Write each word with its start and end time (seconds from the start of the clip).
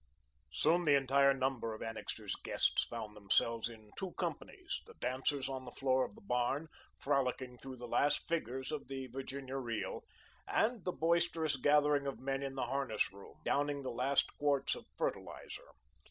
Soon 0.51 0.81
the 0.81 0.95
entire 0.95 1.31
number 1.31 1.75
of 1.75 1.83
Annixter's 1.83 2.33
guests 2.37 2.85
found 2.85 3.15
themselves 3.15 3.69
in 3.69 3.91
two 3.99 4.13
companies, 4.13 4.81
the 4.87 4.95
dancers 4.95 5.47
on 5.47 5.63
the 5.63 5.69
floor 5.71 6.03
of 6.03 6.15
the 6.15 6.23
barn, 6.23 6.69
frolicking 6.97 7.59
through 7.59 7.75
the 7.77 7.85
last 7.87 8.27
figures 8.27 8.71
of 8.71 8.87
the 8.87 9.05
Virginia 9.05 9.57
reel 9.57 10.03
and 10.47 10.83
the 10.85 10.91
boisterous 10.91 11.55
gathering 11.55 12.07
of 12.07 12.17
men 12.19 12.41
in 12.41 12.55
the 12.55 12.65
harness 12.65 13.13
room, 13.13 13.35
downing 13.45 13.83
the 13.83 13.91
last 13.91 14.25
quarts 14.39 14.73
of 14.73 14.87
fertiliser. 14.97 15.67